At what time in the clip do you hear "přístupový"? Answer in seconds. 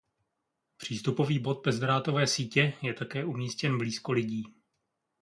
0.77-1.39